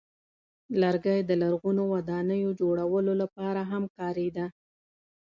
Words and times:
لرګی 0.81 1.19
د 1.23 1.31
لرغونو 1.41 1.83
ودانیو 1.93 2.49
جوړولو 2.61 3.13
لپاره 3.21 3.61
هم 3.71 3.83
کارېده. 3.97 4.45